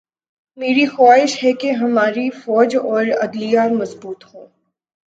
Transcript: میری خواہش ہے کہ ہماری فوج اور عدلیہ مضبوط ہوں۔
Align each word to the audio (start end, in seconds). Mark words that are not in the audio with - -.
میری 0.57 0.85
خواہش 0.85 1.43
ہے 1.43 1.53
کہ 1.53 1.71
ہماری 1.71 2.29
فوج 2.29 2.75
اور 2.75 3.05
عدلیہ 3.21 3.67
مضبوط 3.71 4.25
ہوں۔ 4.33 4.47